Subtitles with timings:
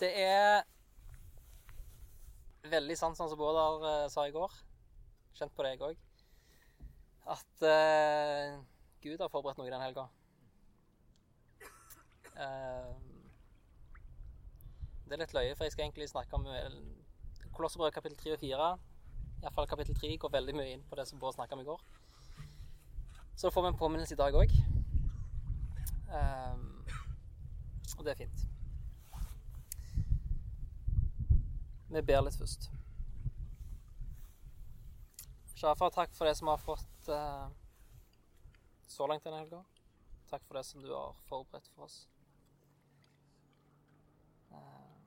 [0.00, 0.62] Det er
[2.72, 4.54] veldig sant, sånn som Bårdar uh, sa i går.
[5.36, 5.98] Kjent på det, jeg òg.
[7.34, 8.54] At uh,
[9.04, 10.06] Gud har forberedt noe den helga.
[12.32, 12.94] Uh,
[15.04, 16.46] det er litt løye, for jeg skal egentlig snakke om
[17.56, 18.68] Kolosserbrød kapittel 3 og 4.
[19.42, 21.82] Iallfall kapittel 3 går veldig mye inn på det som Bård snakka om i går.
[23.36, 24.56] Så får vi en påminnelse i dag òg.
[27.98, 28.48] Og det er fint.
[31.90, 32.68] Vi ber litt først.
[35.58, 37.48] Sjafar, takk for det som vi har fått eh,
[38.86, 39.64] så langt denne helga.
[40.30, 41.96] Takk for det som du har forberedt for oss.
[44.52, 45.00] Uh,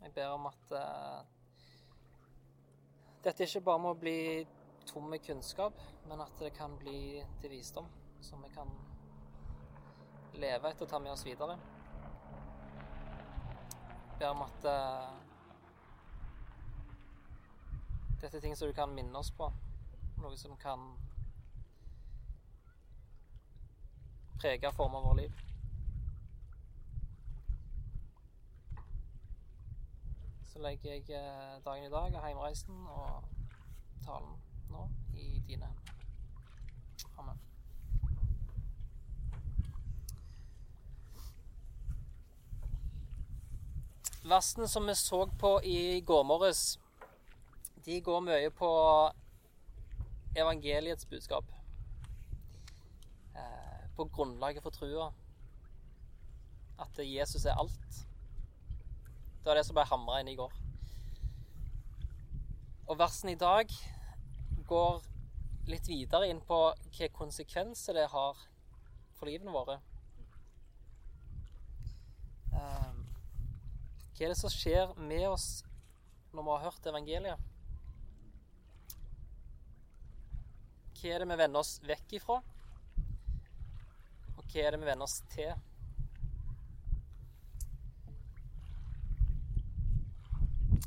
[0.00, 1.20] jeg ber om at eh,
[3.26, 4.46] dette ikke bare må bli
[4.88, 5.76] tom med kunnskap,
[6.08, 7.90] men at det kan bli til visdom,
[8.24, 8.72] som vi kan
[10.40, 11.58] leve etter og ta med oss videre.
[14.08, 14.66] Jeg ber om at
[18.22, 19.48] dette er ting som du kan minne oss på.
[20.22, 20.82] Noe som kan
[24.38, 25.40] prege formen av vårt liv.
[30.52, 33.24] Så legger jeg eh, dagen i dag og heimreisen og
[34.06, 34.36] talen
[34.70, 34.84] nå
[35.18, 35.82] i dine hender.
[37.18, 37.42] Amen.
[44.22, 46.78] Versene som vi så på i går morges
[47.84, 48.70] de går mye på
[50.38, 51.44] evangeliets budskap.
[53.36, 55.12] Eh, på grunnlaget for trua.
[56.78, 58.06] At Jesus er alt.
[59.42, 60.52] Det var det som ble hamra inn i går.
[62.86, 63.70] Og versen i dag
[64.68, 65.02] går
[65.70, 68.38] litt videre inn på hvilke konsekvenser det har
[69.18, 69.80] for livene våre.
[72.52, 72.92] Eh,
[74.12, 75.64] hva er det som skjer med oss
[76.32, 77.48] når vi har hørt evangeliet?
[81.02, 82.36] Hva er det vi vender oss vekk ifra?
[84.38, 85.48] Og hva er det vi vender oss til?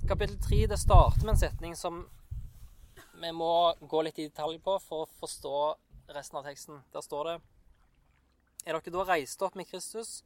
[0.08, 1.98] Kapittel 3 det starter med en setning som
[3.20, 3.50] vi må
[3.82, 5.60] gå litt i detalj på for å forstå
[6.16, 6.80] resten av teksten.
[6.96, 7.36] Der står det
[8.64, 10.24] Er dere da reist opp med Kristus,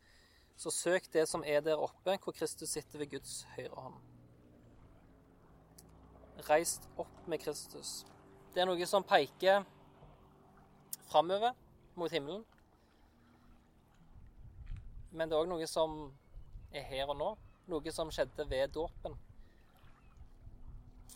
[0.54, 3.98] så søk det som er der oppe, hvor Kristus sitter ved Guds høyre hånd.
[6.46, 8.04] Reist opp med Kristus.
[8.54, 9.66] Det er noe som peker
[11.10, 11.54] framover
[11.96, 12.46] mot himmelen.
[15.12, 15.96] Men det er òg noe som
[16.72, 17.30] er her og nå.
[17.70, 19.18] Noe som skjedde ved dåpen.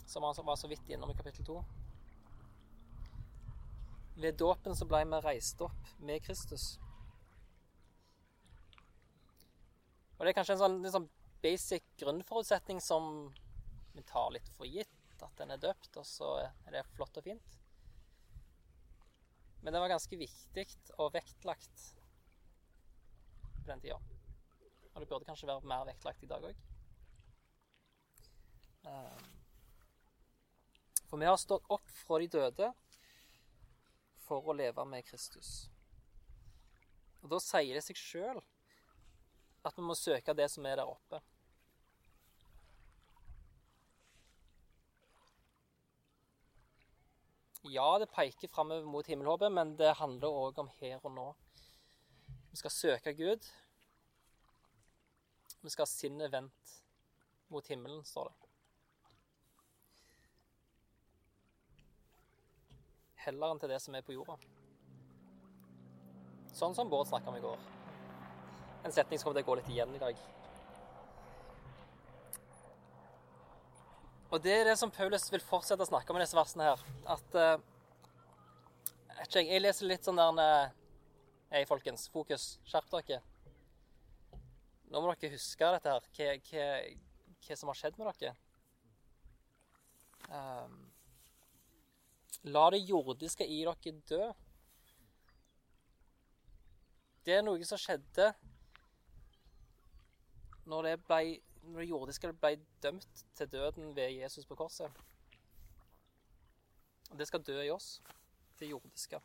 [0.09, 1.57] Som han var så vidt innom i kapittel 2.
[4.21, 6.75] Ved dåpen så ble vi reist opp med Kristus.
[10.17, 11.09] Og det er kanskje en sånn, en sånn
[11.43, 13.33] basic grunnforutsetning som
[13.93, 14.89] vi tar litt for gitt.
[15.23, 17.62] At den er døpt, og så er det flott og fint.
[19.63, 20.66] Men det var ganske viktig
[21.00, 21.84] og vektlagt
[23.63, 23.96] på den tida.
[24.94, 26.57] Og det burde kanskje være mer vektlagt i dag òg.
[28.91, 29.29] Ehm,
[31.07, 32.74] for vi har stått opp fra de døde
[34.25, 35.69] for å leve med Kristus.
[37.24, 38.44] Og Da sier det seg sjøl
[39.63, 41.24] at vi må søke det som er der oppe.
[47.63, 51.28] Ja, det peker framover mot himmelhåpet, men det handler òg om her og nå.
[52.51, 53.46] Vi skal søke Gud.
[55.62, 56.74] Vi skal ha sinnet vendt
[57.47, 58.50] mot himmelen, står det.
[63.24, 64.35] Heller enn til det som er på jorda.
[66.51, 67.63] Sånn som Bård snakka om i går.
[68.84, 70.19] En setning som kommer til å gå litt igjen i dag.
[74.33, 76.79] Og det er det som Paulus vil fortsette å snakke om i disse versene her.
[77.13, 77.59] At uh,
[79.29, 80.71] jeg, leser litt sånn der
[81.53, 82.07] uh, folkens.
[82.09, 82.55] Fokus.
[82.66, 83.19] Skjerp dere.
[84.89, 86.09] Nå må dere huske dette her.
[86.17, 86.66] Hva, hva,
[87.45, 88.33] hva som har skjedd med dere.
[90.33, 90.81] Um,
[92.50, 94.33] la det jordiske i dere dø.
[97.24, 98.33] Det er noe som skjedde
[100.65, 101.25] når det ble
[101.63, 104.92] når det jordiske ble dømt til døden ved Jesus på korset.
[107.12, 108.01] Og det skal dø i oss,
[108.60, 109.19] det jordiske.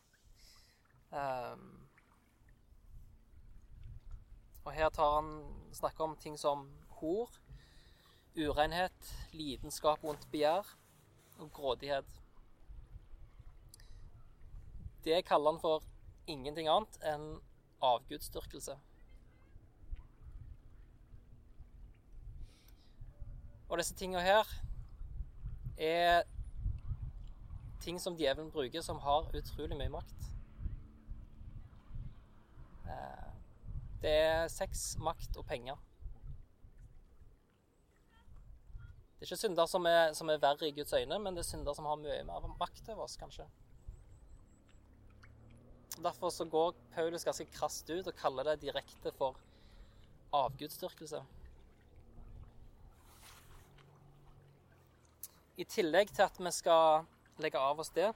[1.10, 1.88] Um,
[4.64, 5.30] og her tar han
[5.72, 6.66] snakker om ting som
[7.00, 7.30] hor,
[8.36, 10.74] urenhet, lidenskap, vondt begjær
[11.38, 12.20] og grådighet.
[15.04, 15.86] Det kaller han for
[16.26, 17.38] ingenting annet enn
[17.80, 18.76] avgudsdyrkelse.
[23.68, 24.48] Og disse tingene her
[25.76, 26.22] er
[27.84, 30.30] ting som djevelen bruker, som har utrolig mye makt.
[32.88, 33.28] Eh,
[34.02, 35.76] det er sex, makt og penger.
[39.18, 41.50] Det er ikke synder som er, som er verre i Guds øyne, men det er
[41.50, 43.48] synder som har mye mer makt over oss, kanskje.
[45.98, 49.36] Derfor så går Paulus ganske krast ut og kaller det direkte for
[50.32, 51.24] avgudsdyrkelse.
[55.58, 57.06] I tillegg til at vi skal
[57.42, 58.12] legge av oss det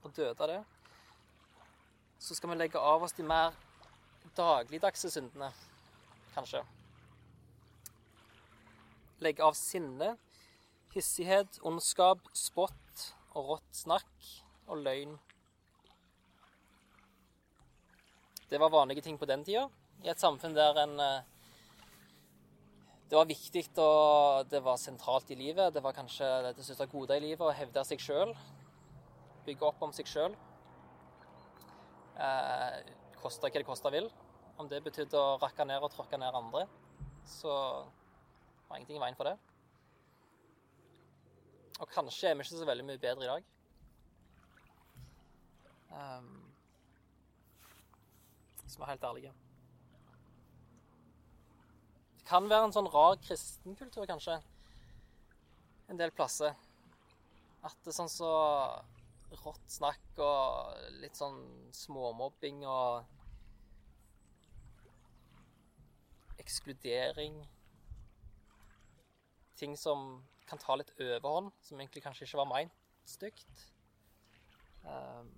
[0.00, 0.60] og døde det,
[2.18, 3.52] så skal vi legge av oss de mer
[4.38, 5.50] dagligdagse syndene,
[6.32, 6.62] kanskje.
[9.20, 10.14] Legge av sinne,
[10.94, 14.30] hissighet, ondskap, spott og rått snakk
[14.68, 15.18] og løgn
[18.48, 19.66] Det var vanlige ting på den tida,
[20.00, 21.24] i et samfunn der en eh,
[23.08, 25.72] Det var viktig og det var sentralt i livet.
[25.72, 28.34] Det var kanskje det største gode i livet å hevde seg sjøl.
[29.46, 30.36] Bygge opp om seg sjøl.
[32.20, 32.76] Eh,
[33.22, 34.10] koste hva det koste vil.
[34.60, 36.66] Om det betydde å rakke ned og tråkke ned andre,
[37.24, 37.54] så
[38.68, 39.36] var ingenting i veien for det.
[41.80, 43.52] Og kanskje er vi ikke så veldig mye bedre i dag.
[45.96, 46.32] Um,
[48.68, 49.38] som er helt ærlige.
[52.28, 54.34] Kan være en sånn rar kristenkultur, kanskje,
[55.88, 56.52] en del plasser.
[57.64, 58.32] At det er sånn så
[59.42, 61.38] rått snakk og litt sånn
[61.76, 63.04] småmobbing og
[66.40, 67.42] ekskludering
[69.58, 72.76] Ting som kan ta litt overhånd, som egentlig kanskje ikke var meint
[73.10, 73.64] stygt.
[74.86, 75.32] Um,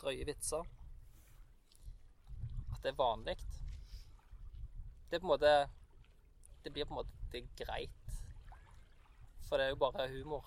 [0.00, 0.64] drøye vitser
[2.72, 3.36] At det er vanlig.
[5.12, 5.68] Det er på en måte
[6.64, 8.12] Det blir på en måte greit.
[9.44, 10.46] For det er jo bare humor.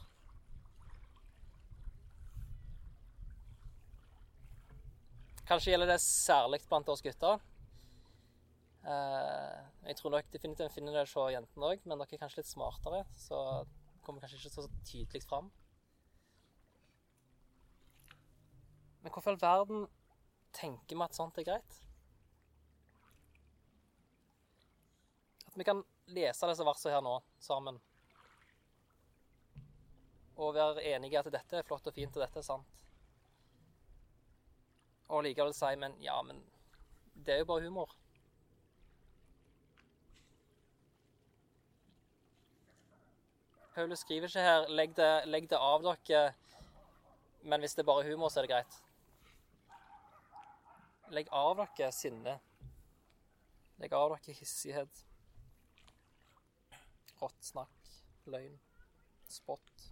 [5.46, 7.38] Kanskje gjelder det særlig blant oss gutter.
[8.90, 12.50] Eh, jeg tror nok definitivt finner det hos jentene òg, men dere er kanskje litt
[12.50, 13.38] smartere, så
[14.02, 15.54] kommer kanskje ikke så tydelig fram.
[19.04, 19.88] Men hvorfor i all verden
[20.58, 21.85] tenker vi at sånt er greit?
[25.56, 27.78] Vi kan lese disse versene her nå sammen.
[30.36, 32.72] Og være enige at dette er flott og fint, og dette er sant.
[35.08, 36.42] Og likevel si men ja, men
[37.16, 37.94] det er jo bare humor.
[43.76, 46.28] Paulus skriver ikke her legg det, legg det av dere,
[47.44, 48.78] men hvis det er bare humor, så er det greit.
[51.16, 52.40] Legg av dere sinne.
[53.80, 55.06] Legg av dere hissighet
[57.22, 57.92] rått snakk,
[58.30, 58.58] løgn,
[59.32, 59.86] spott.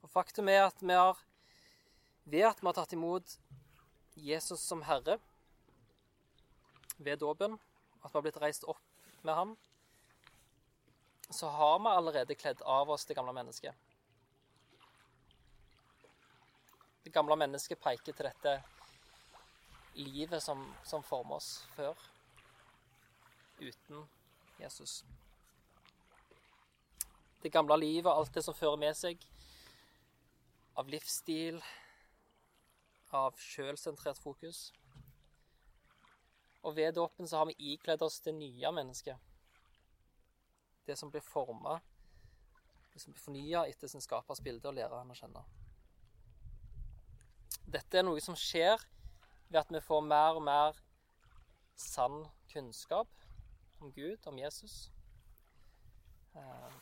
[0.00, 1.18] Og Faktum er at vi har,
[2.24, 3.36] ved at vi har tatt imot
[4.18, 5.20] Jesus som Herre
[6.98, 7.54] ved dåpen,
[8.00, 8.82] at vi har blitt reist opp
[9.22, 9.54] med ham,
[11.30, 13.74] så har vi allerede kledd av oss det gamle mennesket.
[17.04, 18.58] Det gamle mennesket peker til dette
[19.94, 21.98] livet som, som former oss før,
[23.60, 24.04] uten
[24.60, 25.04] Jesus.
[27.42, 29.22] Det gamle livet, alt det som fører med seg
[30.78, 31.60] av livsstil,
[33.10, 34.70] av sjølsentrert fokus.
[36.62, 39.16] Og ved dåpen så har vi ikledd oss det nye mennesket.
[40.86, 41.80] Det som blir forma,
[42.92, 45.42] det som blir fornya etter sin skapers bilde, og lærer han å kjenne.
[47.70, 48.82] Dette er noe som skjer
[49.50, 50.78] ved at vi får mer og mer
[51.76, 53.08] sann kunnskap
[53.80, 54.90] om Gud, om Jesus.
[56.34, 56.78] Eh,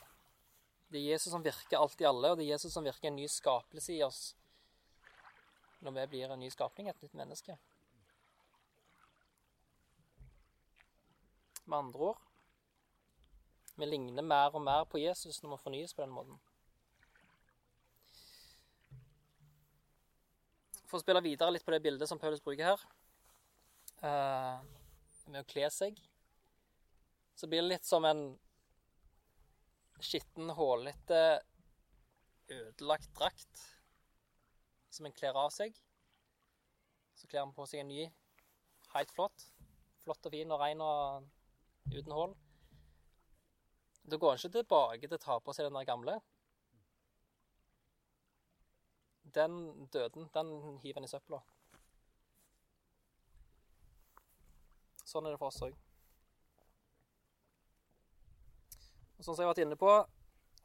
[0.89, 3.17] det er Jesus som virker alt i alle, og det er Jesus som virker en
[3.17, 4.35] ny skapelse i oss
[5.79, 7.55] når vi blir en ny skapning, et nytt menneske.
[11.65, 12.25] Med andre ord
[13.79, 16.41] vi ligner mer og mer på Jesus når vi fornyes på den måten.
[20.89, 22.85] For å spille videre litt på det bildet som Paulus bruker her,
[24.01, 24.61] uh,
[25.29, 25.99] med å kle seg,
[27.37, 28.23] så blir det litt som en
[30.01, 31.21] skitten, hålete,
[32.49, 33.65] ødelagt drakt
[34.95, 35.77] som en kler av seg.
[37.19, 38.09] Så kler han på seg en ny,
[38.95, 39.49] helt flott.
[40.05, 41.29] Flott og fin og ren og
[41.93, 42.35] uten hull.
[44.09, 46.17] Da går han ikke tilbake til å ta på seg den der gamle.
[49.35, 51.41] Den døden, den hiver en i søpla.
[55.09, 55.77] Sånn er det for oss òg.
[59.19, 59.93] Og sånn som jeg har vært inne på,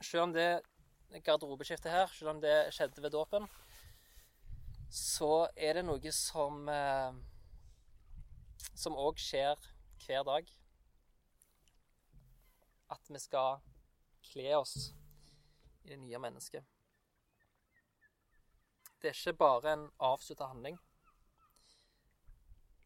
[0.03, 0.49] selv om det
[1.25, 3.47] garderobeskiftet her, selv om det skjedde ved dåpen,
[4.93, 7.21] så er det noe som eh,
[8.75, 9.59] som òg skjer
[10.05, 10.49] hver dag.
[12.93, 13.61] At vi skal
[14.31, 14.91] kle oss
[15.83, 16.72] i det nye mennesket.
[19.03, 20.79] Det er ikke bare en avslutta handling.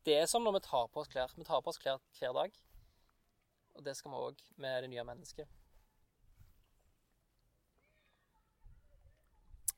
[0.05, 1.33] Det er som når vi tar på oss klær.
[1.37, 2.55] Vi tar på oss klær hver dag.
[3.75, 5.47] Og det skal vi òg med det nye mennesket.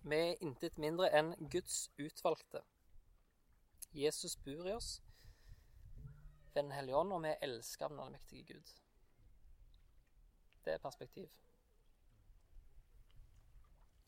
[0.02, 2.64] Vi er intet mindre enn Guds utvalgte.
[3.92, 5.02] Jesus bor i oss
[6.54, 8.74] ved Den hellige ånd, og vi er elska av den allmektige Gud.
[10.66, 11.28] Det er perspektiv.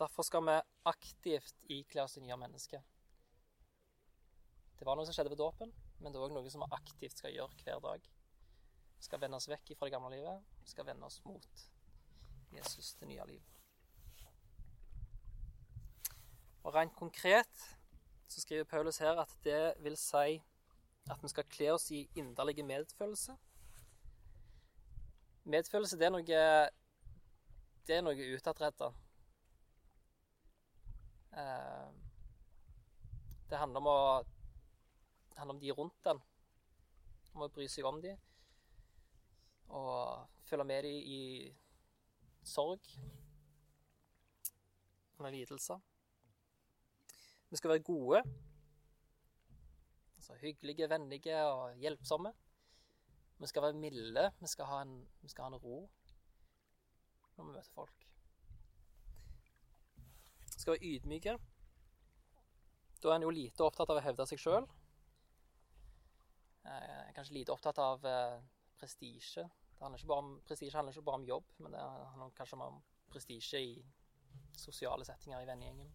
[0.01, 0.58] Derfor skal vi
[0.89, 2.81] aktivt ikle oss det nye mennesket.
[4.79, 5.70] Det var noe som skjedde ved dåpen,
[6.01, 8.08] men det er òg noe som vi aktivt skal gjøre hver dag.
[8.98, 10.48] Vi skal vende oss vekk fra det gamle livet.
[10.63, 11.65] Vi skal vende oss mot
[12.55, 13.43] Jesus, det nye liv.
[16.63, 17.62] Og Rent konkret
[18.27, 20.41] så skriver Paulus her at det vil si
[21.10, 23.38] at vi skal kle oss i inderlig medfølelse.
[25.43, 26.25] Medfølelse, det er noe
[27.86, 28.91] Det er noe utadretta.
[31.31, 31.88] Eh,
[33.50, 34.01] det handler om å
[35.41, 36.19] handler om de rundt den.
[37.33, 38.13] Om å bry seg om de.
[39.71, 41.21] Og følge med de i
[42.45, 42.91] sorg.
[45.21, 45.81] Med lidelser.
[47.50, 48.21] Vi skal være gode.
[50.17, 52.33] Altså hyggelige, vennlige og hjelpsomme.
[53.41, 54.29] Vi skal være milde.
[54.39, 54.95] Vi skal ha en,
[55.25, 55.81] skal ha en ro
[57.38, 58.00] når vi møter folk.
[60.62, 61.38] Skal være ydmyke.
[63.01, 64.68] Da er en jo lite opptatt av å hevde seg sjøl.
[66.70, 68.38] Eh, kanskje lite opptatt av eh,
[68.77, 69.48] prestisje.
[69.82, 72.77] Prestisje handler ikke bare om jobb, men det handler kanskje om
[73.10, 73.74] prestisje i
[74.53, 75.89] sosiale settinger i vennegjengen.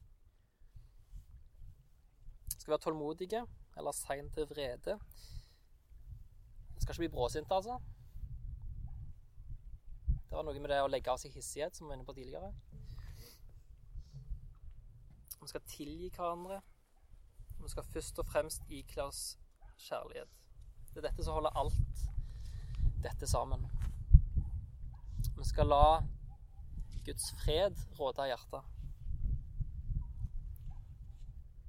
[2.57, 3.45] Skal være tålmodige
[3.79, 4.99] eller sein til vrede.
[6.81, 7.79] Skal ikke bli bråsinte, altså.
[10.27, 12.17] Det var noe med det å legge av seg hissighet, som vi var inne på
[12.19, 12.51] tidligere.
[15.47, 16.57] Vi skal tilgi hverandre.
[17.63, 19.21] Vi skal først og fremst ikle oss
[19.79, 20.31] kjærlighet.
[20.91, 22.01] Det er dette som holder alt
[23.05, 23.63] dette sammen.
[25.37, 26.01] Vi skal la
[27.07, 28.73] Guds fred råde av hjertet.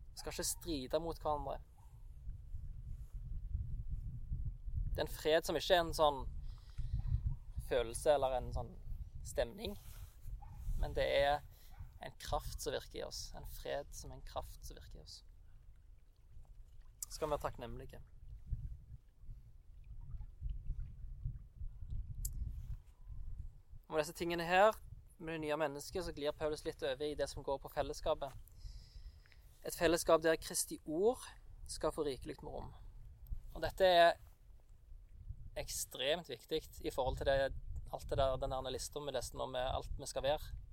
[0.10, 1.60] Vi skal ikke stride mot hverandre.
[4.96, 6.18] Det er en fred som ikke er en sånn
[7.70, 8.74] følelse eller en sånn
[9.36, 9.78] stemning,
[10.82, 11.38] men det er
[12.00, 13.32] en kraft som virker i oss.
[13.36, 15.24] En fred som en kraft som virker i oss.
[17.08, 18.02] Så skal vi være takknemlige.
[23.88, 24.76] Med disse tingene her,
[25.18, 28.34] med det nye mennesket, så glir Paulus litt over i det som går på fellesskapet.
[29.66, 31.24] Et fellesskap der Kristi ord
[31.68, 32.74] skal få rikelig med rom.
[33.56, 34.20] Og dette er
[35.58, 37.54] ekstremt viktig i forhold til det,
[37.94, 40.67] alt det der, den lista vi leste nå med alt vi skal være.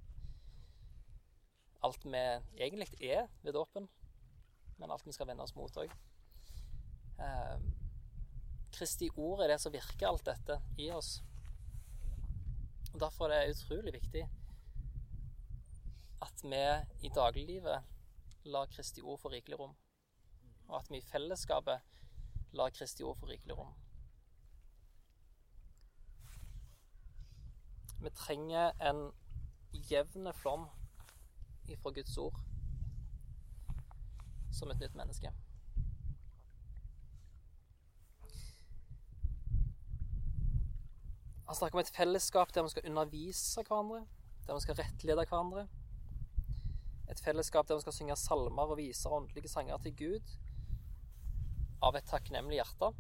[1.85, 2.21] Alt vi
[2.57, 3.89] egentlig er ved dåpen,
[4.79, 5.93] men alt vi skal vende oss mot òg.
[7.21, 7.59] Eh,
[8.75, 11.19] Kristi ord er det som virker alt dette i oss.
[12.95, 14.25] Og Derfor er det utrolig viktig
[16.25, 16.63] at vi
[17.07, 17.83] i dagliglivet
[18.45, 19.75] lar Kristi ord få rikelig rom.
[20.69, 21.81] Og at vi i fellesskapet
[22.57, 23.75] lar Kristi ord få rikelig rom.
[28.01, 29.07] Vi trenger en
[29.91, 30.67] jevn flom
[31.69, 32.37] ifra Guds ord
[34.55, 35.33] som et nytt menneske.
[41.45, 44.05] Han snakker om et fellesskap der vi skal undervise hverandre,
[44.47, 45.67] der vi skal rettlede hverandre.
[47.11, 50.33] Et fellesskap der vi skal synge salmer og vise åndelige sanger til Gud
[51.85, 52.95] av et takknemlig hjerte.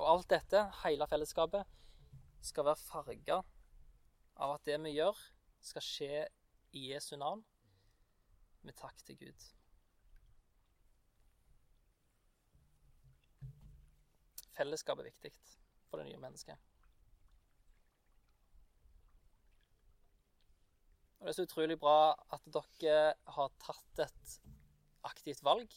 [0.00, 1.68] Og alt dette, hele fellesskapet,
[2.42, 3.42] skal være farga
[4.42, 5.18] av at det vi gjør,
[5.62, 6.22] skal skje
[6.76, 7.44] i Jesu navn,
[8.62, 9.46] med takk til Gud.
[14.52, 15.32] Fellesskap er viktig
[15.88, 16.58] for det nye mennesket.
[21.18, 24.36] Og Det er så utrolig bra at dere har tatt et
[25.06, 25.70] aktivt valg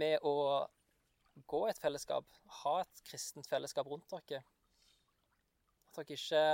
[0.00, 0.34] med å
[1.50, 2.24] gå i et fellesskap,
[2.62, 4.40] ha et kristent fellesskap rundt dere.
[5.90, 6.44] At dere ikke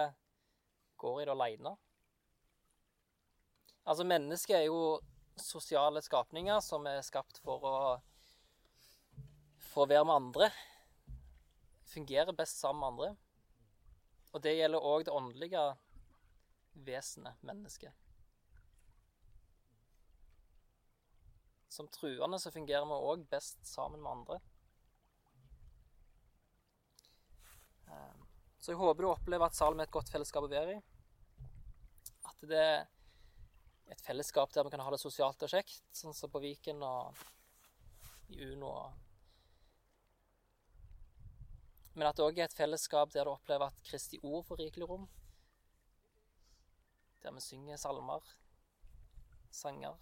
[0.96, 1.76] går i det aleine.
[3.86, 4.98] Altså, mennesket er jo
[5.36, 7.78] sosiale skapninger som er skapt for å
[9.76, 10.46] for å være med andre,
[11.92, 13.08] fungerer best sammen med andre.
[14.32, 15.64] Og det gjelder òg det åndelige
[16.86, 17.92] vesenet, mennesket.
[21.68, 24.40] Som truende så fungerer vi òg best sammen med andre.
[28.66, 30.78] Så jeg håper du opplever at Salm er et godt fellesskap å være i.
[32.26, 36.32] At det er et fellesskap der vi kan ha det sosialt og kjekt, sånn som
[36.32, 37.14] på Viken og
[38.34, 38.72] i Uno.
[41.94, 44.90] Men at det òg er et fellesskap der du opplever at Kristi ord får rikelig
[44.90, 45.06] rom.
[47.22, 48.26] Der vi synger salmer,
[49.54, 49.94] sanger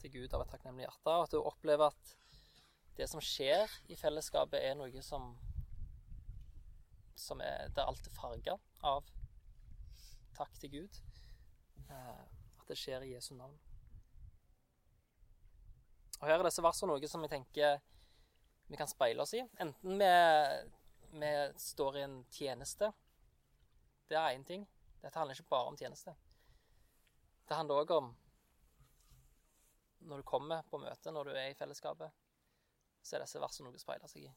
[0.00, 1.12] til Gud av et takknemlig hjerte.
[1.12, 2.16] Og at du opplever at
[2.96, 5.34] det som skjer i fellesskapet, er noe som,
[7.14, 9.04] som er Der alt er farga av
[10.34, 11.00] takk til Gud.
[11.88, 12.24] Eh,
[12.60, 13.54] at det skjer i Jesu navn.
[16.20, 17.80] Og Her er disse versene noe som vi tenker
[18.66, 19.42] vi kan speile oss i.
[19.60, 20.10] Enten vi,
[21.20, 22.90] vi står i en tjeneste.
[24.08, 24.64] Det er én ting.
[25.02, 26.14] Dette handler ikke bare om tjeneste.
[27.44, 28.12] Det handler òg om
[30.04, 32.12] når du kommer på møte, når du er i fellesskapet,
[33.04, 34.32] så er disse versene noe å speile seg i.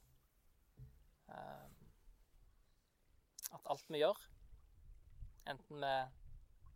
[1.31, 1.76] Ehm,
[3.55, 4.19] at alt vi gjør,
[5.47, 5.93] enten vi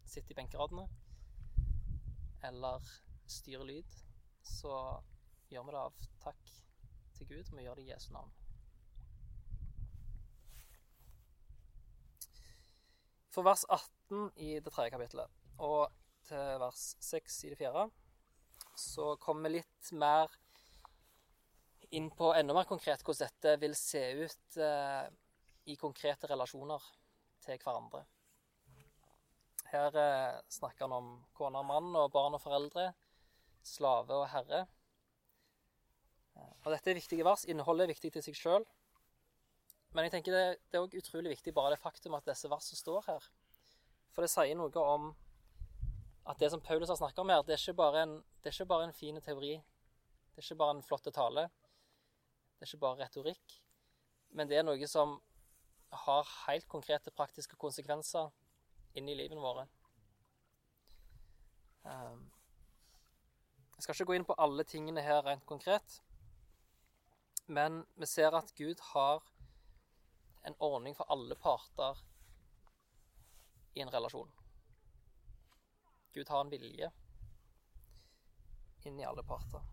[0.07, 0.87] sitter i benkeradene
[2.47, 2.91] eller
[3.29, 3.97] styrer lyd,
[4.43, 4.75] så
[5.51, 6.53] gjør vi det av takk
[7.17, 8.31] til Gud, og vi gjør det i Jesu navn.
[13.31, 15.91] For vers 18 i det tredje kapittelet og
[16.27, 17.85] til vers 6 i det fjerde
[18.77, 20.33] så kommer vi litt mer
[21.95, 25.07] inn på enda mer konkret hvordan dette vil se ut eh,
[25.69, 26.83] i konkrete relasjoner
[27.43, 28.03] til hverandre.
[29.71, 32.89] Her eh, snakker han om kone og mann og barn og foreldre,
[33.63, 34.65] slave og herre.
[36.35, 37.45] Eh, og Dette er viktige vers.
[37.47, 38.67] Innholdet er viktig til seg sjøl.
[39.95, 43.07] Men jeg tenker det, er òg utrolig viktig bare det faktum at disse versene står
[43.07, 43.31] her.
[44.11, 45.11] For det sier noe om
[46.31, 48.93] at det som Paulus har snakka om her, det er, ikke bare en, det en
[48.93, 49.55] fin teori.
[50.31, 51.47] Det er ikke bare en flott tale.
[52.55, 53.57] Det er ikke bare retorikk.
[54.31, 55.17] Men det er noe som
[55.91, 58.31] har helt konkrete praktiske konsekvenser
[58.95, 59.65] inn i livene våre.
[61.83, 62.29] Um,
[63.75, 65.97] jeg skal ikke gå inn på alle tingene her rent konkret,
[67.47, 69.23] men vi ser at Gud har
[70.47, 71.99] en ordning for alle parter
[73.73, 74.29] i en relasjon.
[76.13, 76.91] Gud har en vilje
[78.85, 79.63] inn i alle parter.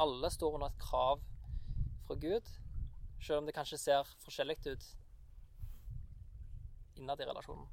[0.00, 1.22] Alle står under et krav
[2.06, 2.46] fra Gud,
[3.20, 4.88] selv om det kanskje ser forskjellig ut
[7.00, 7.68] innad i relasjonen.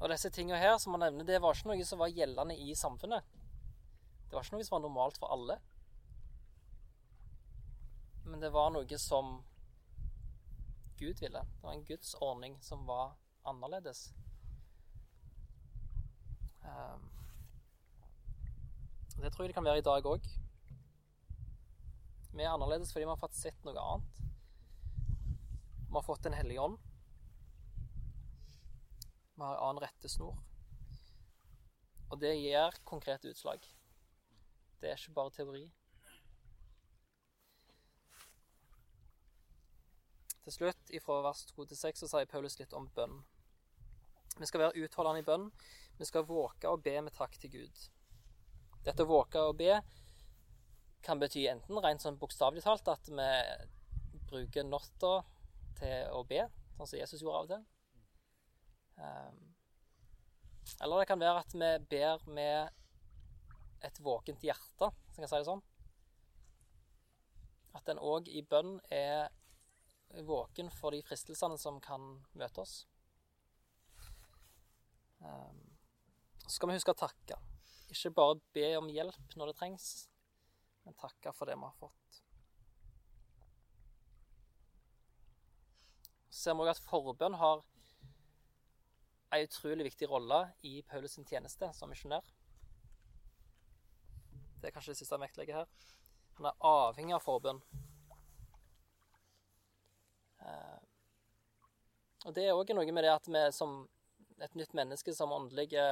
[0.00, 2.74] Og disse tingene her som man nevner, det var ikke noe som var gjeldende i
[2.76, 3.24] samfunnet.
[4.26, 5.58] Det var ikke noe som var normalt for alle.
[8.24, 9.38] Men det var noe som
[10.98, 11.40] Gud ville.
[11.40, 14.08] Det var en Guds ordning som var annerledes.
[16.64, 17.10] Um,
[19.20, 20.26] det tror jeg det kan være i dag òg.
[22.34, 24.18] Vi er annerledes fordi vi har fått sett noe annet.
[25.86, 26.80] Vi har fått en hellig ånd.
[29.34, 30.40] Vi har en annen rettesnor.
[32.10, 33.62] Og det gir konkrete utslag.
[34.80, 35.62] Det er ikke bare teori.
[40.44, 43.20] Til slutt, ifra vers 2 til 6, så sier Paulus litt om bønn.
[44.40, 45.46] Vi skal være utholdende i bønn.
[46.02, 47.84] Vi skal våke og be med takk til Gud.
[48.84, 49.78] Dette å våke og be
[51.04, 53.30] kan bety enten rent sånn bokstavelig talt at vi
[54.30, 55.18] bruker natta
[55.78, 57.64] til å be, sånn som Jesus gjorde av og til.
[58.94, 59.42] Um,
[60.80, 65.40] eller det kan være at vi ber med et våkent hjerte, hvis jeg kan si
[65.40, 65.64] det sånn.
[67.74, 69.28] At en òg i bønn er
[70.24, 72.74] våken for de fristelsene som kan møte oss.
[75.24, 75.60] Um,
[76.44, 77.38] så skal vi huske å takke.
[77.92, 79.88] Ikke bare be om hjelp når det trengs,
[80.84, 82.20] men takke for det vi har fått.
[86.28, 87.62] Så ser vi òg at forbønn har
[89.34, 92.26] en utrolig viktig rolle i Paulus' sin tjeneste som misjonær.
[94.60, 95.90] Det er kanskje det siste jeg vektlegger her.
[96.38, 97.60] Han er avhengig av forbønn.
[100.44, 100.80] Uh,
[102.24, 103.84] og det er òg noe med det at vi som
[104.42, 105.84] et nytt menneske som åndelige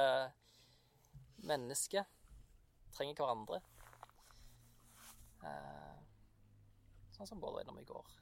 [1.47, 2.05] mennesker
[2.93, 3.61] trenger hverandre.
[5.43, 5.95] Eh,
[7.15, 8.13] sånn som Bård var innom i går.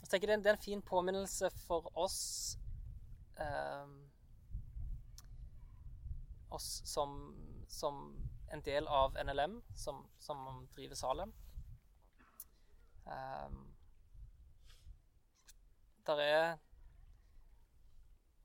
[0.00, 2.20] Jeg tenker det er en fin påminnelse for oss
[3.38, 3.92] eh,
[6.50, 7.12] oss som,
[7.68, 8.00] som
[8.50, 11.34] en del av NLM, som, som driver Salem.
[13.06, 13.60] Eh,
[16.06, 16.58] der er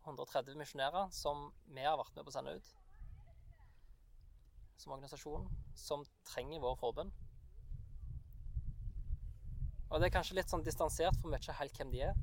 [0.05, 2.73] 130 misjonærer som vi har vært med på å sende ut
[4.77, 7.11] som organisasjon, som trenger vår forbønn.
[9.89, 12.15] Og det er kanskje litt sånn distansert, for vi vet ikke helt hvem de er.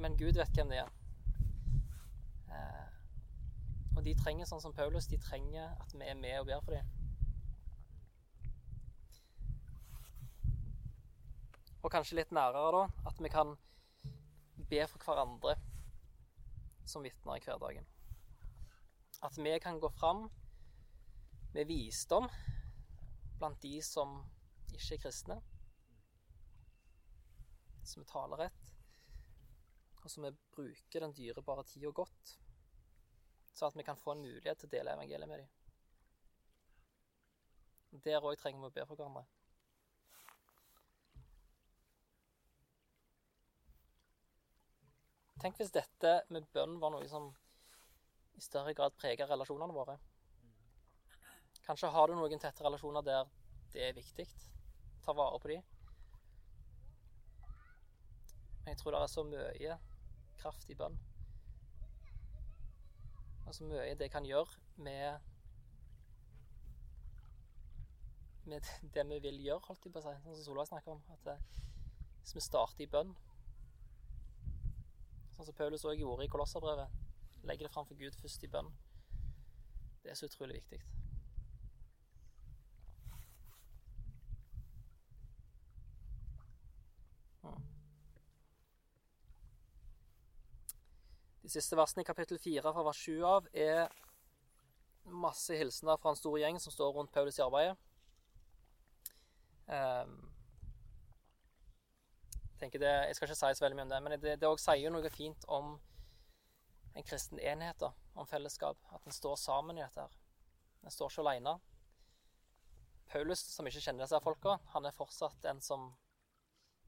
[0.00, 0.90] Men Gud vet hvem de er.
[2.48, 2.88] Eh,
[3.96, 6.78] og de trenger, sånn som Paulus, de trenger at vi er med og ber for
[6.78, 6.86] dem.
[11.82, 13.56] Og kanskje litt nærere, da, at vi kan
[14.70, 15.58] be for hverandre
[16.88, 17.91] som vitner i hverdagen.
[19.22, 20.30] At vi kan gå fram
[21.54, 22.28] med visdom
[23.38, 24.16] blant de som
[24.74, 25.36] ikke er kristne.
[27.86, 28.62] Som vi taler rett,
[30.02, 32.36] og som vi bruker den dyrebare tida godt.
[33.52, 35.50] Så at vi kan få en mulighet til å dele evangeliet med dem.
[38.06, 39.26] Der òg trenger vi å be for hverandre.
[45.42, 47.32] Tenk hvis dette med bønn var noe som
[48.34, 49.98] i større grad preger relasjonene våre.
[51.66, 53.30] Kanskje har du noen tette relasjoner der
[53.72, 54.26] det er viktig.
[55.04, 55.62] Ta vare på dem.
[58.62, 59.78] Men jeg tror det er så mye
[60.42, 60.98] kraft i bønn.
[63.46, 65.28] Og så mye det kan gjøre med
[68.44, 68.60] med
[68.94, 70.14] det vi vil gjøre, holdt jeg på å si.
[70.24, 71.02] Sånn som Solveig snakker om.
[71.14, 71.36] At det,
[72.22, 73.14] hvis vi starter i bønn
[75.36, 77.01] Sånn som Paulus òg gjorde i Kolosserbrevet.
[77.42, 78.70] Legger det fram for Gud først i bønn.
[80.02, 80.80] Det er så utrolig viktig.
[87.42, 87.62] Hmm.
[91.42, 93.88] De siste versene i kapittel 4 fra vers 7 av er
[95.04, 97.76] masse hilsener fra en stor gjeng som står rundt Paulus i arbeidet.
[102.60, 104.92] Jeg, det, jeg skal ikke si så veldig mye om det, men det, det sier
[104.94, 105.74] noe fint om
[106.94, 108.78] en kristen enhet, da, om fellesskap.
[108.92, 110.00] At en står sammen i dette.
[110.00, 110.18] her.
[110.82, 111.56] En står ikke alene.
[113.12, 115.90] Paulus, som ikke kjenner disse folka, han er fortsatt en som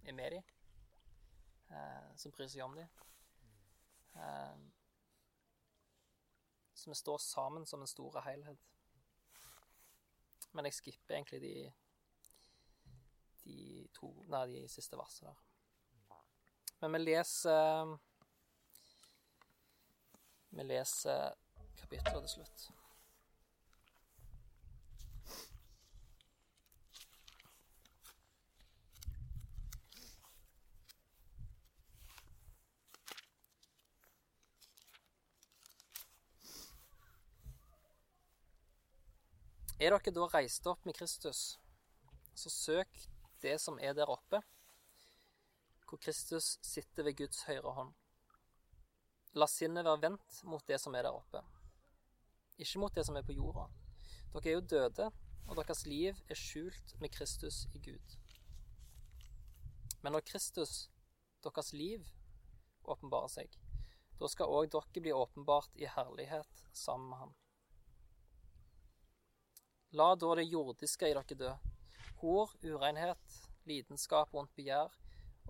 [0.04, 0.44] er med dem.
[1.70, 2.88] Eh, som bryr seg om dem.
[4.14, 4.56] Eh,
[6.74, 8.70] så vi står sammen som en stor helhet.
[10.52, 11.54] Men jeg skipper egentlig de,
[13.44, 13.58] de
[13.96, 15.40] to Nei, de siste versene der.
[16.82, 17.94] Men vi leser
[20.54, 21.34] Vi leser
[21.76, 22.68] kapittelet til slutt.
[39.82, 41.58] Er dere da reist opp med Kristus,
[42.38, 43.02] så søk
[43.42, 44.38] det som er der oppe
[45.88, 47.92] hvor Kristus sitter ved Guds høyre hånd.
[49.34, 51.40] La sinnet være vendt mot det som er der oppe,
[52.62, 53.64] ikke mot det som er på jorda.
[54.34, 55.08] Dere er jo døde,
[55.48, 58.14] og deres liv er skjult med Kristus i Gud.
[60.02, 60.88] Men når Kristus,
[61.42, 62.06] deres liv,
[62.84, 63.58] åpenbarer seg,
[64.20, 67.34] da skal òg dere bli åpenbart i herlighet sammen med ham.
[69.98, 71.52] La da det jordiske i dere dø,
[72.22, 74.94] hor, urenhet, lidenskap vondt begjær,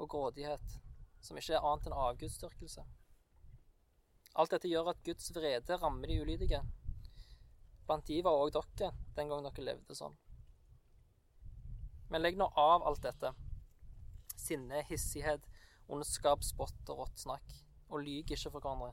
[0.00, 0.78] og grådighet,
[1.20, 2.82] som ikke er annet enn avgudsdyrkelse.
[4.34, 6.60] Alt dette gjør at Guds vrede rammer de ulydige.
[7.86, 10.16] Blant de var òg dere den gang dere levde sånn.
[12.10, 13.30] Men legg nå av alt dette.
[14.34, 15.46] Sinne, hissighet,
[15.86, 17.54] ondskap, spott og rått snakk.
[17.92, 18.92] Og lyg ikke for hverandre.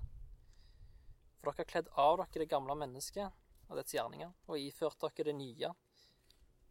[1.41, 3.39] For dere har kledd av dere det gamle mennesket
[3.71, 5.69] og dets gjerninger, og iført dere det nye,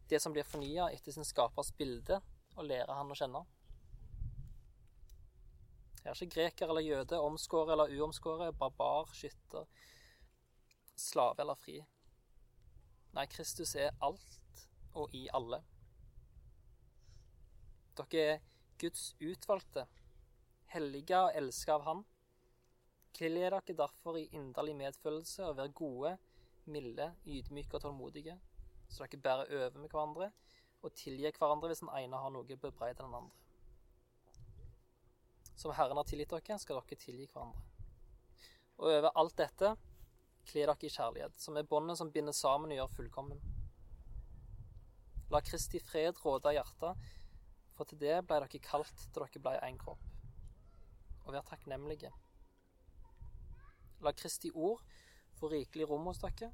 [0.07, 2.19] det som blir fornya etter sin skapers bilde,
[2.55, 3.41] og lærer han å kjenne.
[6.11, 9.63] Er ikke greker eller jøde, omskåret eller uomskåret, barbar, skytter,
[10.99, 11.77] slave eller fri.
[13.15, 15.61] Nei, Kristus er alt og i alle.
[17.95, 18.43] Dere er
[18.83, 19.85] Guds utvalgte,
[20.75, 22.03] hellige og elska av Han.
[23.15, 26.17] Kle dere derfor i inderlig medfølelse og vær gode,
[26.65, 28.35] milde, ydmyke og tålmodige,
[28.89, 30.33] så dere bærer over med hverandre
[30.81, 33.40] og tilgir hverandre hvis den ene har noe bebreidet den andre.
[35.61, 37.61] Som Herren har tilgitt dere, skal dere tilgi hverandre.
[38.81, 39.75] Og over alt dette
[40.49, 43.43] kle dere i kjærlighet, som er båndet som binder sammen og gjør fullkommen.
[45.31, 47.11] La Kristi fred råde av hjertet,
[47.77, 50.01] for til det ble dere kalt til dere ble én kropp.
[51.27, 52.09] Og vær takknemlige.
[54.01, 54.81] La Kristi ord
[55.37, 56.51] Få rikelig rom hos dere.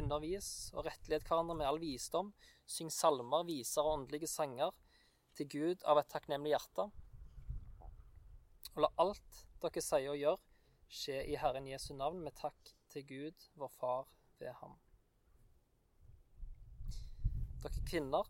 [0.00, 2.30] Undervis og rettled hverandre med all visdom.
[2.64, 4.72] Syng salmer, viser og åndelige sanger
[5.36, 6.86] til Gud av et takknemlig hjerte.
[8.72, 10.38] Og la alt dere sier og gjør,
[10.92, 14.06] skje i Herren Jesu navn med takk til Gud, vår Far,
[14.40, 14.78] ved ham.
[17.62, 18.28] Dere kvinner,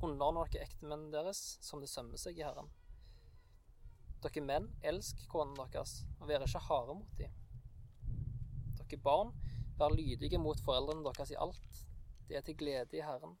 [0.00, 2.70] underordne dere ektemennene deres som det sømmer seg i Herren.
[4.24, 7.34] Dere menn, elsk konene deres, og vær ikke harde mot dem.
[8.78, 9.34] Dere barn,
[9.80, 11.82] vær lydige mot foreldrene deres i alt.
[12.28, 13.34] Det er til glede i Herren.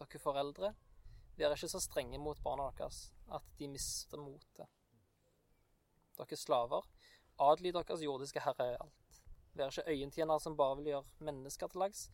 [0.00, 0.74] Dere foreldre,
[1.40, 4.68] vær ikke så strenge mot barna deres at de mister motet.
[6.18, 6.86] Dere slaver,
[7.40, 9.20] Adly deres jordiske herre i alt.
[9.56, 12.10] Vær ikke øyentjenere som bare vil gjøre mennesker til lags,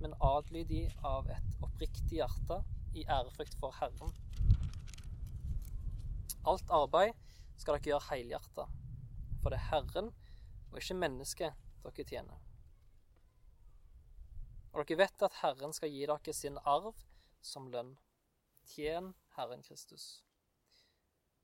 [0.00, 2.62] men adly de av et oppriktig hjerte
[2.96, 4.14] i ærefrykt for Herren.
[6.48, 7.12] Alt arbeid
[7.60, 8.66] skal dere gjøre helhjerta,
[9.42, 10.08] for det er Herren
[10.70, 12.40] og ikke mennesket dere tjener.
[14.72, 16.96] Og dere vet at Herren skal gi dere sin arv
[17.42, 17.98] som lønn.
[18.70, 20.22] Tjen Herren Kristus.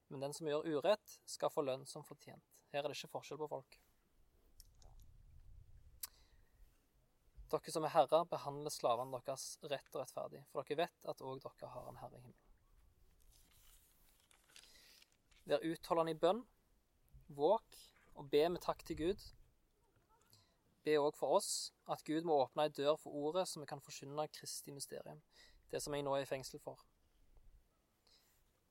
[0.09, 2.55] Men den som gjør urett, skal få lønn som fortjent.
[2.73, 3.79] Her er det ikke forskjell på folk.
[7.47, 11.43] Dere som er herrer, behandler slavene deres rett og rettferdig, for dere vet at òg
[11.45, 12.43] dere har en herre i himmelen.
[15.47, 16.43] Vær utholdende i bønn,
[17.39, 17.79] våk
[18.19, 19.23] og be med takk til Gud.
[20.87, 23.83] Be òg for oss at Gud må åpne ei dør for ordet, så vi kan
[23.83, 25.23] forkynne Kristi mysterium,
[25.71, 26.83] det som jeg nå er i fengsel for.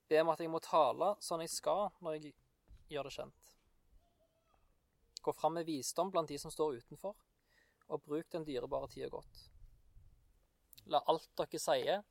[0.08, 2.34] Be om at jeg må tale sånn jeg skal når jeg
[2.92, 3.52] gjør det kjent.
[5.26, 7.16] Gå fram med visdom blant de som står utenfor
[7.90, 9.42] og bruk den dyrebare tida godt.
[10.90, 12.04] La alt dere sier,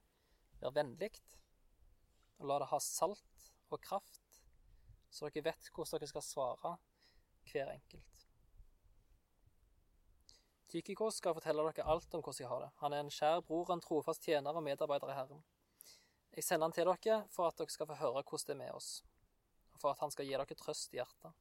[0.60, 1.12] være vennlig,
[2.39, 4.41] og la det ha salt og kraft,
[5.10, 6.75] så dere vet hvordan dere skal svare
[7.51, 8.23] hver enkelt.
[10.71, 12.71] Tykikos skal fortelle dere alt om hvordan jeg har det.
[12.81, 15.43] Han er en kjær bror, en trofast tjener og medarbeider i Herren.
[16.36, 18.71] Jeg sender han til dere for at dere skal få høre hvordan det er med
[18.76, 18.89] oss,
[19.71, 21.32] og for at han skal gi dere trøst i hjertet.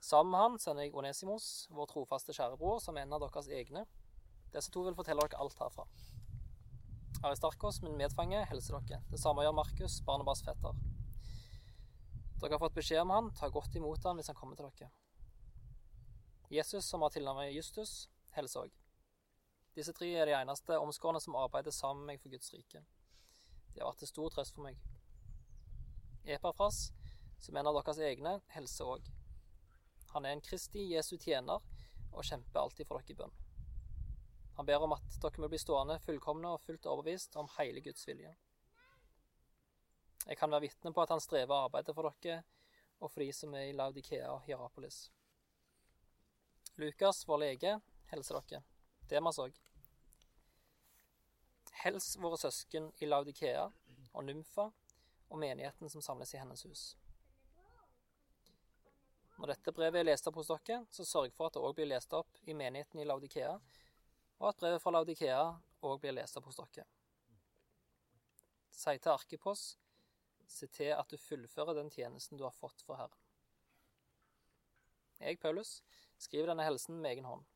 [0.00, 3.84] Sammen med han sender jeg Onesimos, vår trofaste kjærebror, som er en av deres egne.
[4.54, 5.84] Disse to vil fortelle dere alt herfra.
[7.20, 9.02] Aristarkos, min medfange, hilser dere.
[9.10, 10.78] Det samme gjør Markus, Barnebars fetter.
[12.38, 14.92] Dere har fått beskjed om han, ta godt imot han hvis han kommer til dere.
[16.48, 18.06] Jesus, som har tilnavnet Justus,
[18.38, 18.84] hilser òg.
[19.76, 22.80] Disse tre er de eneste omskårne som arbeider sammen med meg for Guds rike.
[23.74, 24.78] De har vært til stor trøst for meg.
[26.28, 26.88] Epafras,
[27.40, 29.10] som en av deres egne, helser òg.
[30.14, 31.62] Han er en Kristi Jesu tjener
[32.12, 33.36] og kjemper alltid for dere i bønn.
[34.58, 38.08] Han ber om at dere må bli stående fullkomne og fullt overbevist om hele Guds
[38.08, 38.32] vilje.
[40.26, 42.42] Jeg kan være vitne på at han strever arbeidet for dere
[42.98, 45.06] og for de som er i Laudikea og Hierapolis.
[46.78, 47.78] Lukas, vår lege,
[48.10, 48.64] hilser dere.
[49.10, 49.54] Demas òg.
[51.78, 53.68] Hels våre søsken i Laudikea
[54.12, 54.64] og Nymfa
[55.28, 56.84] og menigheten som samles i hennes hus.
[59.38, 61.86] Når dette brevet er lest opp hos dere, så sørg for at det òg blir
[61.92, 63.52] lest opp i menigheten i Laudikea,
[64.40, 65.42] og at brevet fra Laudikea
[65.86, 66.88] òg blir lest opp hos dere.
[68.74, 69.62] Si til Arkipos,
[70.48, 73.22] se til at du fullfører den tjenesten du har fått for Herren.
[75.18, 75.80] Jeg, Paulus,
[76.18, 77.46] skriver denne helsen med egen hånd.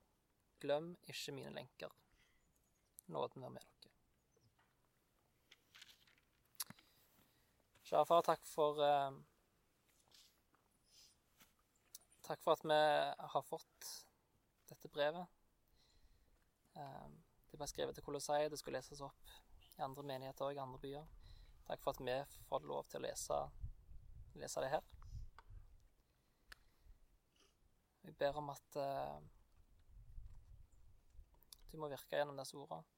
[0.63, 1.95] Glem ikke mine lenker.
[3.07, 3.72] Nåden være med dere.
[7.92, 9.16] Kjære far, takk for eh,
[12.24, 12.78] Takk for at vi
[13.35, 13.88] har fått
[14.70, 15.28] dette brevet.
[16.81, 17.11] Eh,
[17.50, 19.37] det ble skrevet til Kolossai, det skulle leses opp
[19.76, 21.12] i andre menigheter og i andre byer.
[21.68, 22.16] Takk for at vi
[22.48, 23.42] får lov til å lese,
[24.40, 24.88] lese det her.
[28.09, 29.16] Vi ber om at eh,
[31.68, 32.88] du må virke gjennom disse ordene.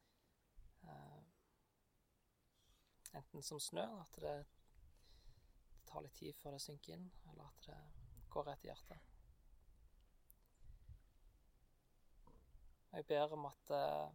[0.87, 1.23] Uh,
[3.19, 4.43] enten som snø, at det
[5.95, 7.81] tar litt tid før det synker inn, eller at det
[8.35, 9.11] går rett i hjertet.
[12.95, 14.09] Jeg ber om at eh,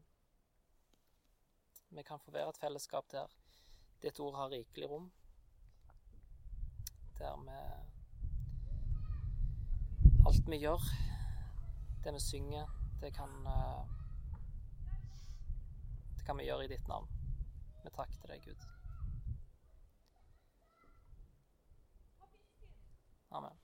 [1.95, 3.31] vi kan få være et fellesskap der
[4.03, 5.07] ditt ord har rikelig rom.
[7.19, 7.61] Der vi
[10.27, 10.83] Alt vi gjør,
[12.03, 12.67] det vi synger,
[13.01, 13.95] det kan eh,
[16.17, 17.07] Det kan vi gjøre i ditt navn.
[17.83, 18.78] Med takk til deg, Gud.
[23.31, 23.58] Amen.